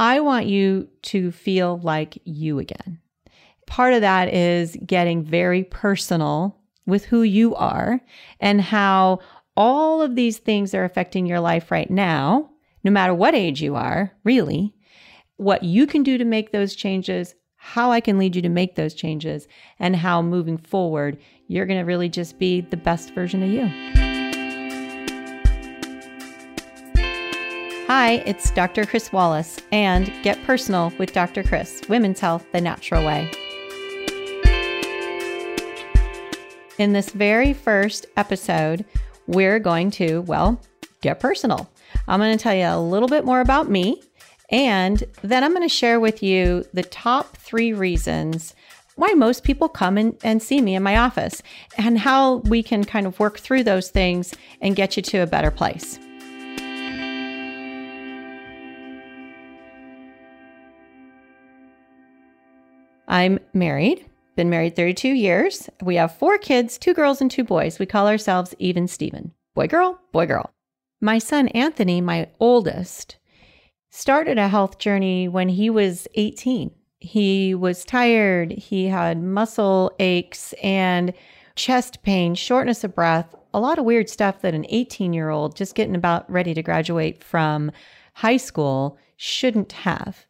[0.00, 3.00] I want you to feel like you again.
[3.66, 8.00] Part of that is getting very personal with who you are
[8.40, 9.18] and how
[9.58, 12.48] all of these things are affecting your life right now,
[12.82, 14.74] no matter what age you are, really,
[15.36, 18.76] what you can do to make those changes, how I can lead you to make
[18.76, 19.46] those changes,
[19.78, 24.09] and how moving forward, you're going to really just be the best version of you.
[27.92, 28.86] Hi, it's Dr.
[28.86, 31.42] Kris Wallace and Get Personal with Dr.
[31.42, 33.28] Kris, Women's Health the Natural Way.
[36.78, 38.84] In this very first episode,
[39.26, 40.60] we're going to, well,
[41.00, 41.68] get personal.
[42.06, 44.00] I'm going to tell you a little bit more about me,
[44.50, 48.54] and then I'm going to share with you the top three reasons
[48.94, 51.42] why most people come in and see me in my office
[51.76, 55.26] and how we can kind of work through those things and get you to a
[55.26, 55.98] better place.
[63.10, 64.06] I'm married
[64.40, 65.68] been married 32 years.
[65.82, 67.78] We have four kids, two girls and two boys.
[67.78, 69.34] We call ourselves Even Steven.
[69.54, 70.50] Boy, girl, boy, girl.
[70.98, 73.18] My son Anthony, my oldest,
[73.90, 76.70] started a health journey when he was 18.
[77.00, 81.12] He was tired, he had muscle aches and
[81.54, 85.54] chest pain, shortness of breath, a lot of weird stuff that an 18 year old
[85.54, 87.72] just getting about ready to graduate from
[88.14, 90.24] high school shouldn't have.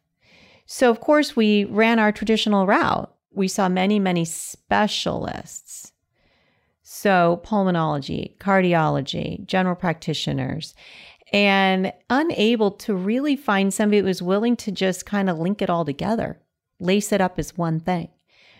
[0.73, 5.91] So, of course, we ran our traditional route we saw many, many specialists.
[6.81, 10.73] So, pulmonology, cardiology, general practitioners,
[11.33, 15.69] and unable to really find somebody that was willing to just kind of link it
[15.69, 16.41] all together,
[16.79, 18.07] lace it up as one thing,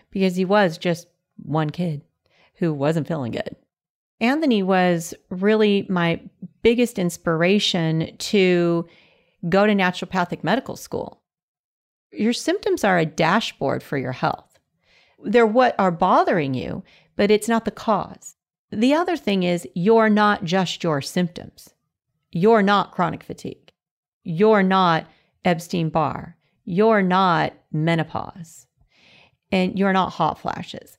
[0.09, 2.01] because he was just one kid
[2.55, 3.55] who wasn't feeling good.
[4.19, 6.19] Anthony was really my
[6.61, 8.85] biggest inspiration to
[9.47, 11.20] go to naturopathic medical school.
[12.11, 14.59] Your symptoms are a dashboard for your health.
[15.23, 16.83] They're what are bothering you,
[17.15, 18.35] but it's not the cause.
[18.71, 21.73] The other thing is, you're not just your symptoms.
[22.31, 23.71] You're not chronic fatigue.
[24.23, 25.07] You're not
[25.43, 26.37] Epstein Barr.
[26.63, 28.67] You're not menopause.
[29.51, 30.97] And you're not hot flashes.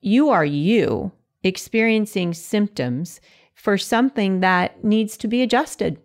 [0.00, 1.12] You are you
[1.44, 3.20] experiencing symptoms
[3.54, 6.00] for something that needs to be adjusted.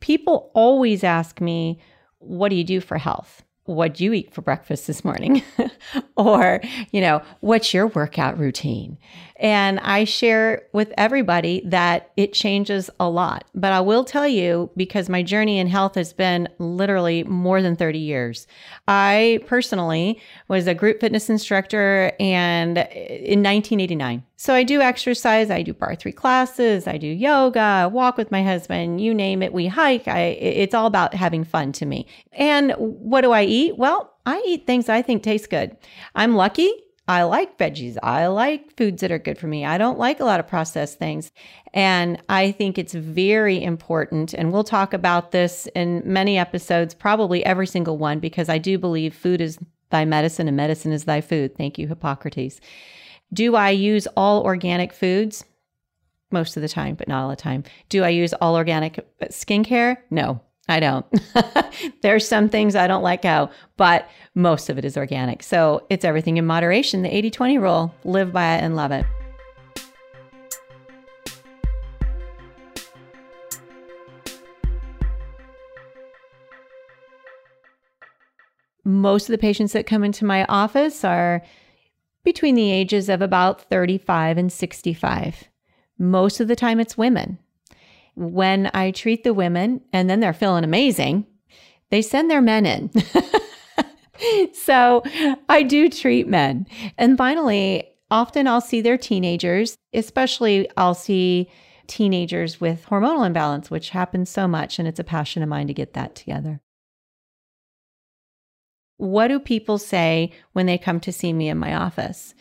[0.00, 1.78] People always ask me,
[2.18, 3.44] What do you do for health?
[3.66, 5.42] What'd you eat for breakfast this morning?
[6.16, 6.60] or,
[6.90, 8.98] you know, what's your workout routine?
[9.38, 13.44] And I share with everybody that it changes a lot.
[13.54, 17.76] But I will tell you, because my journey in health has been literally more than
[17.76, 18.46] 30 years.
[18.88, 24.22] I personally was a group fitness instructor and uh, in 1989.
[24.36, 29.00] So I do exercise, I do Barre3 classes, I do yoga, walk with my husband,
[29.00, 30.06] you name it, we hike.
[30.06, 32.06] I it's all about having fun to me.
[32.32, 33.78] And what do I eat?
[33.78, 35.76] Well, I eat things I think taste good.
[36.14, 36.70] I'm lucky
[37.08, 37.96] I like veggies.
[38.02, 39.64] I like foods that are good for me.
[39.64, 41.30] I don't like a lot of processed things.
[41.72, 44.34] And I think it's very important.
[44.34, 48.76] And we'll talk about this in many episodes, probably every single one, because I do
[48.76, 49.58] believe food is
[49.90, 51.56] thy medicine and medicine is thy food.
[51.56, 52.60] Thank you, Hippocrates.
[53.32, 55.44] Do I use all organic foods?
[56.30, 57.64] Most of the time, but not all the time.
[57.88, 59.96] Do I use all organic skincare?
[60.10, 61.06] No, I don't.
[62.02, 65.42] There's some things I don't let go, but most of it is organic.
[65.42, 67.02] So it's everything in moderation.
[67.02, 69.06] The 80 20 rule, live by it and love it.
[78.84, 81.42] Most of the patients that come into my office are
[82.26, 85.44] between the ages of about 35 and 65.
[85.98, 87.38] Most of the time, it's women
[88.16, 91.26] when I treat the women and then they're feeling amazing,
[91.90, 92.90] they send their men in.
[94.52, 95.02] so
[95.48, 96.66] I do treat men.
[96.98, 101.50] And finally, often I'll see their teenagers, especially I'll see
[101.86, 104.78] teenagers with hormonal imbalance, which happens so much.
[104.78, 106.60] And it's a passion of mine to get that together.
[108.96, 112.34] What do people say when they come to see me in my office?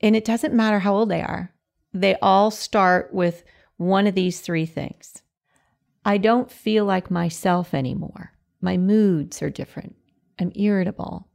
[0.00, 1.52] And it doesn't matter how old they are,
[1.94, 3.44] they all start with
[3.76, 5.22] one of these three things
[6.04, 8.32] I don't feel like myself anymore.
[8.60, 9.96] My moods are different.
[10.38, 11.28] I'm irritable.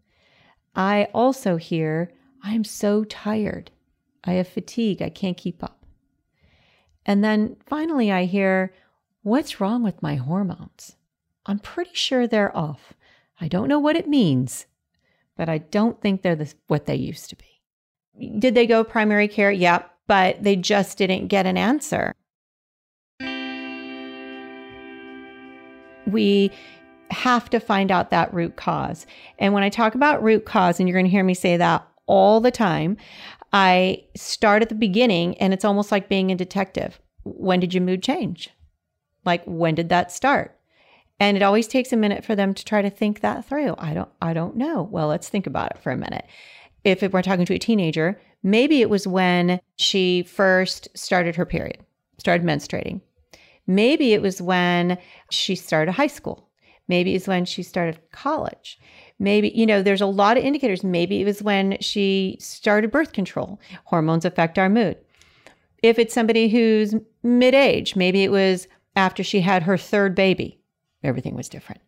[0.75, 2.11] I also hear,
[2.43, 3.71] I'm so tired.
[4.23, 5.01] I have fatigue.
[5.01, 5.85] I can't keep up.
[7.05, 8.73] And then finally, I hear,
[9.23, 10.95] What's wrong with my hormones?
[11.45, 12.93] I'm pretty sure they're off.
[13.41, 14.66] I don't know what it means,
[15.37, 18.39] but I don't think they're the, what they used to be.
[18.39, 19.51] Did they go primary care?
[19.51, 22.13] Yep, but they just didn't get an answer.
[26.07, 26.51] we
[27.11, 29.05] have to find out that root cause.
[29.39, 31.87] And when I talk about root cause, and you're going to hear me say that
[32.05, 32.97] all the time,
[33.53, 36.99] I start at the beginning and it's almost like being a detective.
[37.23, 38.49] When did your mood change?
[39.25, 40.56] Like when did that start?
[41.19, 43.75] And it always takes a minute for them to try to think that through.
[43.77, 44.83] I don't I don't know.
[44.83, 46.25] Well, let's think about it for a minute.
[46.83, 51.79] If we're talking to a teenager, maybe it was when she first started her period,
[52.17, 53.01] started menstruating.
[53.65, 54.97] Maybe it was when
[55.29, 56.49] she started high school.
[56.87, 58.79] Maybe it's when she started college.
[59.19, 60.83] Maybe, you know, there's a lot of indicators.
[60.83, 63.59] Maybe it was when she started birth control.
[63.85, 64.97] Hormones affect our mood.
[65.83, 70.59] If it's somebody who's mid age, maybe it was after she had her third baby,
[71.03, 71.81] everything was different.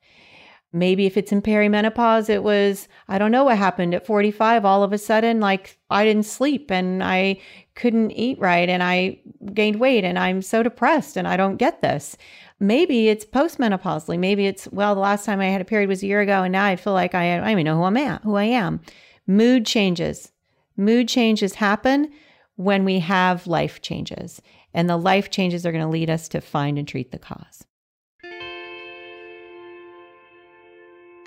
[0.71, 4.65] Maybe if it's in perimenopause, it was, I don't know what happened at 45.
[4.65, 7.39] All of a sudden, like I didn't sleep and I
[7.73, 9.19] couldn't eat right and I
[9.53, 12.17] gained weight and I'm so depressed and I don't get this.
[12.59, 14.19] Maybe it's postmenopausally.
[14.19, 16.51] Maybe it's, well, the last time I had a period was a year ago and
[16.51, 18.81] now I feel like I, I don't even know who I'm at, who I am.
[19.25, 20.31] Mood changes.
[20.77, 22.11] Mood changes happen
[22.57, 24.39] when we have life changes.
[24.73, 27.65] And the life changes are going to lead us to find and treat the cause.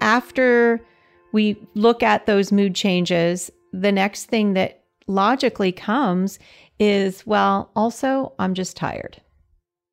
[0.02, 0.84] After
[1.32, 6.38] we look at those mood changes, the next thing that logically comes
[6.78, 9.22] is, well, also, I'm just tired.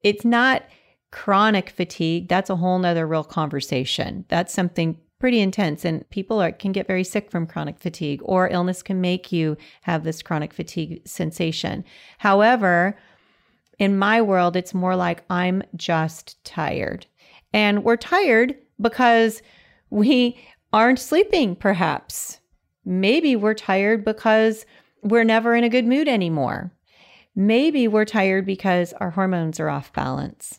[0.04, 0.64] It's not
[1.12, 2.28] chronic fatigue.
[2.28, 4.26] That's a whole nother real conversation.
[4.28, 8.50] That's something pretty intense and people are, can get very sick from chronic fatigue or
[8.50, 11.84] illness can make you have this chronic fatigue sensation.
[12.20, 12.98] However,
[13.78, 17.06] in my world, it's more like I'm just tired.
[17.52, 19.42] And we're tired because
[19.90, 20.38] we
[20.72, 22.40] aren't sleeping, perhaps.
[22.86, 24.66] Maybe we're tired because
[25.04, 26.72] we're never in a good mood anymore.
[27.36, 30.59] Maybe we're tired because our hormones are off balance.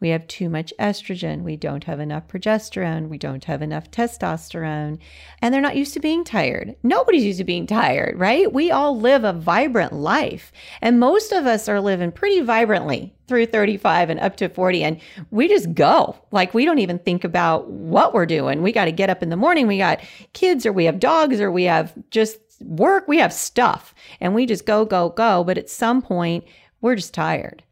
[0.00, 1.42] We have too much estrogen.
[1.42, 3.08] We don't have enough progesterone.
[3.08, 4.98] We don't have enough testosterone.
[5.42, 6.74] And they're not used to being tired.
[6.82, 8.50] Nobody's used to being tired, right?
[8.50, 10.52] We all live a vibrant life.
[10.80, 14.84] And most of us are living pretty vibrantly through 35 and up to 40.
[14.84, 15.00] And
[15.30, 16.16] we just go.
[16.32, 18.62] Like we don't even think about what we're doing.
[18.62, 19.66] We got to get up in the morning.
[19.66, 20.00] We got
[20.32, 23.06] kids or we have dogs or we have just work.
[23.06, 25.44] We have stuff and we just go, go, go.
[25.44, 26.44] But at some point,
[26.80, 27.62] we're just tired.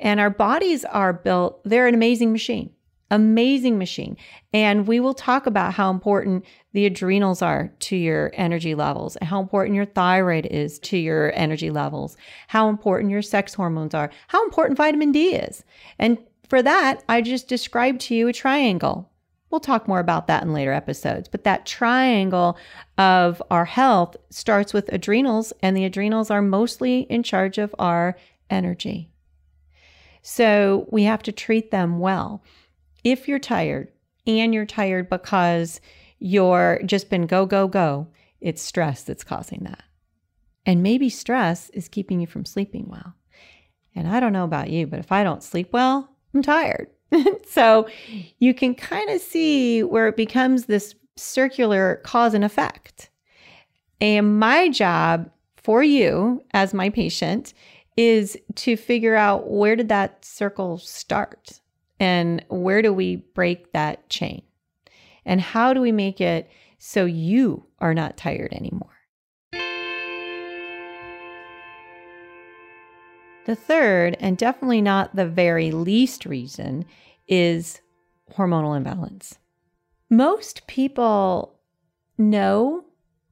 [0.00, 2.70] And our bodies are built, they're an amazing machine,
[3.10, 4.16] amazing machine.
[4.52, 9.40] And we will talk about how important the adrenals are to your energy levels, how
[9.40, 12.16] important your thyroid is to your energy levels,
[12.48, 15.64] how important your sex hormones are, how important vitamin D is.
[15.98, 19.10] And for that, I just described to you a triangle.
[19.50, 21.28] We'll talk more about that in later episodes.
[21.28, 22.58] But that triangle
[22.98, 28.16] of our health starts with adrenals, and the adrenals are mostly in charge of our
[28.50, 29.10] energy.
[30.28, 32.42] So we have to treat them well.
[33.04, 33.92] If you're tired
[34.26, 35.80] and you're tired because
[36.18, 38.08] you're just been go, go, go,
[38.40, 39.84] it's stress that's causing that.
[40.66, 43.14] And maybe stress is keeping you from sleeping well.
[43.94, 46.88] And I don't know about you, but if I don't sleep well, I'm tired.
[47.48, 47.86] so
[48.40, 53.10] you can kind of see where it becomes this circular cause and effect.
[54.00, 57.54] And my job for you as my patient
[57.96, 61.60] is to figure out where did that circle start
[61.98, 64.42] and where do we break that chain?
[65.24, 68.90] And how do we make it so you are not tired anymore?
[73.46, 76.84] The third, and definitely not the very least reason,
[77.28, 77.80] is
[78.36, 79.38] hormonal imbalance.
[80.10, 81.60] Most people
[82.18, 82.84] know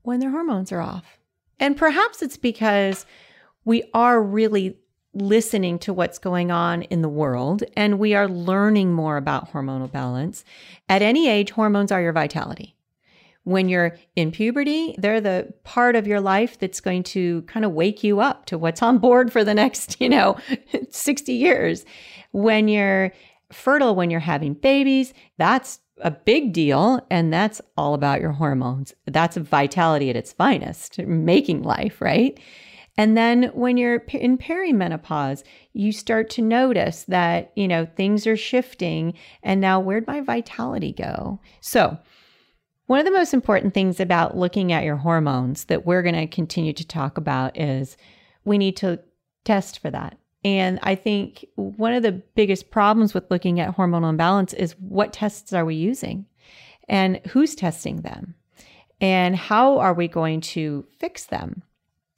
[0.02, 1.18] when their hormones are off.
[1.58, 3.06] And perhaps it's because
[3.64, 4.76] we are really
[5.14, 9.90] listening to what's going on in the world and we are learning more about hormonal
[9.90, 10.44] balance.
[10.88, 12.76] At any age, hormones are your vitality.
[13.44, 17.72] When you're in puberty, they're the part of your life that's going to kind of
[17.72, 20.36] wake you up to what's on board for the next, you know,
[20.90, 21.84] 60 years.
[22.32, 23.12] When you're
[23.52, 27.06] fertile, when you're having babies, that's a big deal.
[27.10, 28.94] And that's all about your hormones.
[29.06, 32.38] That's vitality at its finest, making life, right?
[32.96, 38.36] And then when you're in perimenopause, you start to notice that, you know, things are
[38.36, 39.14] shifting.
[39.42, 41.40] And now where'd my vitality go?
[41.60, 41.98] So,
[42.86, 46.26] one of the most important things about looking at your hormones that we're going to
[46.26, 47.96] continue to talk about is
[48.44, 49.00] we need to
[49.44, 50.18] test for that.
[50.44, 55.14] And I think one of the biggest problems with looking at hormonal imbalance is what
[55.14, 56.26] tests are we using
[56.86, 58.34] and who's testing them
[59.00, 61.62] and how are we going to fix them?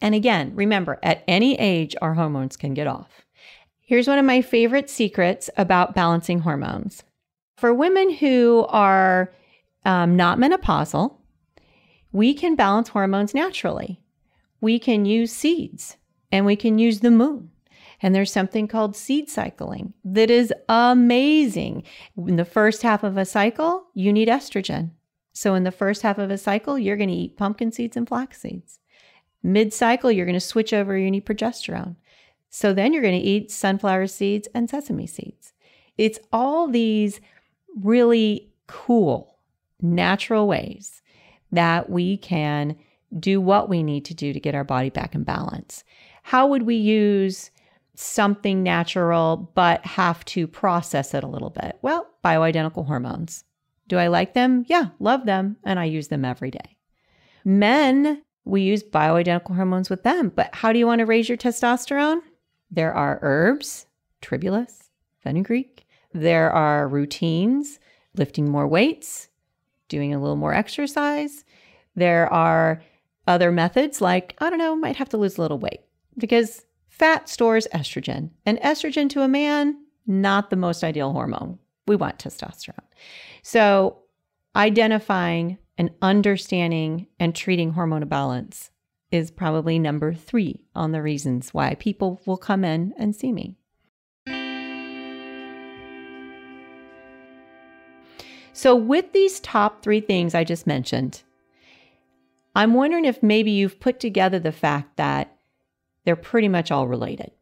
[0.01, 3.23] And again, remember, at any age, our hormones can get off.
[3.81, 7.03] Here's one of my favorite secrets about balancing hormones
[7.57, 9.33] For women who are
[9.85, 11.17] um, not menopausal,
[12.13, 14.01] we can balance hormones naturally.
[14.61, 15.97] We can use seeds
[16.33, 17.51] and we can use the moon.
[18.03, 21.85] And there's something called seed cycling that is amazing.
[22.17, 24.91] In the first half of a cycle, you need estrogen.
[25.33, 28.09] So, in the first half of a cycle, you're going to eat pumpkin seeds and
[28.09, 28.81] flax seeds.
[29.47, 31.97] Mid cycle, you're going to switch over, you need progesterone.
[32.51, 35.53] So, then you're going to eat sunflower seeds and sesame seeds.
[35.99, 37.21] It's all these
[37.81, 39.39] really cool,
[39.81, 41.03] natural ways
[41.53, 42.77] that we can
[43.19, 45.85] do what we need to do to get our body back in balance.
[46.23, 47.51] How would we use
[47.95, 51.79] something natural but have to process it a little bit?
[51.83, 53.45] Well, bioidentical hormones.
[53.87, 54.65] Do I like them?
[54.67, 56.77] Yeah, love them, and I use them every day.
[57.45, 61.37] Men, we use bioidentical hormones with them, but how do you want to raise your
[61.37, 62.21] testosterone?
[62.71, 63.87] There are herbs,
[64.23, 65.87] tribulus, fenugreek.
[66.15, 67.81] There are routines,
[68.15, 69.29] lifting more weights,
[69.89, 71.45] doing a little more exercise.
[71.97, 72.83] There are
[73.27, 75.81] other methods like, I don't know, might have to lose a little weight
[76.17, 79.77] because fat stores estrogen, and estrogen to a man,
[80.07, 81.59] not the most ideal hormone.
[81.89, 82.79] We want testosterone.
[83.43, 83.99] So,
[84.55, 88.71] identifying and understanding and treating hormone imbalance
[89.11, 93.57] is probably number three on the reasons why people will come in and see me.
[98.53, 101.23] So, with these top three things I just mentioned,
[102.55, 105.37] I'm wondering if maybe you've put together the fact that
[106.05, 107.33] they're pretty much all related.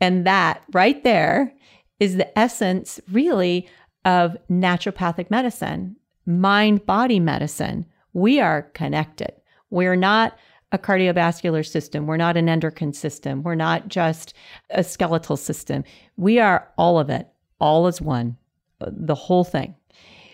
[0.00, 1.54] And that right there
[2.00, 3.68] is the essence, really,
[4.04, 5.94] of naturopathic medicine,
[6.28, 7.86] mind body medicine.
[8.12, 9.32] We are connected.
[9.70, 10.38] We're not
[10.70, 12.06] a cardiovascular system.
[12.06, 13.42] We're not an endocrine system.
[13.42, 14.34] We're not just
[14.70, 15.84] a skeletal system.
[16.16, 18.36] We are all of it, all as one,
[18.78, 19.74] the whole thing.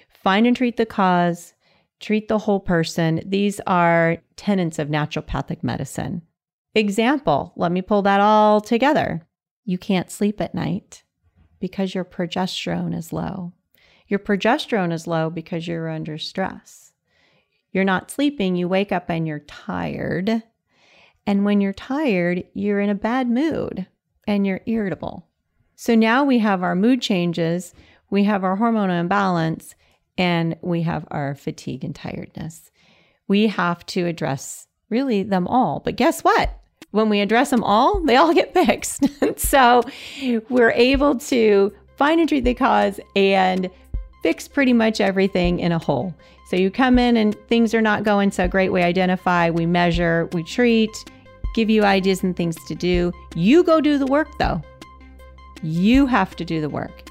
[0.09, 1.55] Find and treat the cause,
[2.01, 3.21] treat the whole person.
[3.25, 6.23] These are tenets of naturopathic medicine.
[6.75, 9.25] Example, let me pull that all together.
[9.65, 11.05] You can't sleep at night
[11.61, 13.53] because your progesterone is low.
[14.07, 16.93] Your progesterone is low because you're under stress.
[17.73, 20.43] You're not sleeping, you wake up and you're tired.
[21.27, 23.87] And when you're tired, you're in a bad mood
[24.27, 25.27] and you're irritable.
[25.75, 27.75] So now we have our mood changes,
[28.11, 29.75] we have our hormonal imbalance,
[30.17, 32.71] and we have our fatigue and tiredness.
[33.27, 35.81] We have to address really them all.
[35.81, 36.61] But guess what?
[36.93, 39.05] When we address them all, they all get fixed.
[39.37, 39.83] so
[40.49, 43.71] we're able to find and treat the cause and
[44.25, 46.15] fix pretty much everything in a whole.
[46.47, 48.73] So you come in and things are not going so great.
[48.73, 50.89] We identify, we measure, we treat,
[51.55, 53.13] give you ideas and things to do.
[53.35, 54.63] You go do the work though.
[55.63, 57.07] You have to do the work.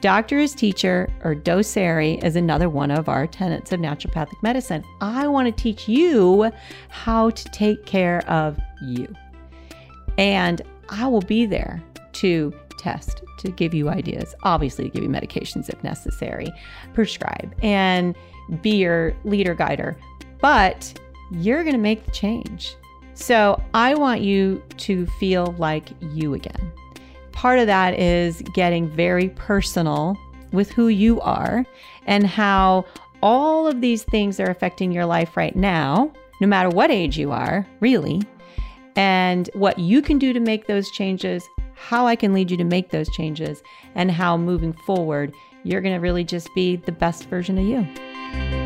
[0.00, 4.84] Doctor is teacher, or docere is another one of our tenets of naturopathic medicine.
[5.00, 6.52] I want to teach you
[6.88, 9.12] how to take care of you.
[10.18, 15.10] And I will be there to test, to give you ideas, obviously, to give you
[15.10, 16.48] medications if necessary,
[16.94, 18.16] prescribe, and
[18.62, 19.96] be your leader guider.
[20.40, 20.98] But
[21.32, 22.76] you're going to make the change.
[23.14, 26.72] So I want you to feel like you again
[27.38, 30.18] part of that is getting very personal
[30.50, 31.64] with who you are
[32.04, 32.84] and how
[33.22, 37.30] all of these things are affecting your life right now, no matter what age you
[37.30, 38.20] are, really,
[38.96, 42.64] and what you can do to make those changes, how I can lead you to
[42.64, 43.62] make those changes,
[43.94, 45.32] and how moving forward,
[45.64, 48.57] you're going to really just be the best version of you.